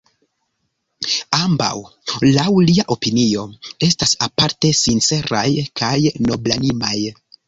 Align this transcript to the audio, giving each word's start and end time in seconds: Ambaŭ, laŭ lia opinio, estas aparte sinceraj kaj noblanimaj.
Ambaŭ, 1.39 1.73
laŭ 2.37 2.47
lia 2.69 2.85
opinio, 2.95 3.43
estas 3.89 4.13
aparte 4.29 4.71
sinceraj 4.79 5.47
kaj 5.83 5.95
noblanimaj. 6.31 6.97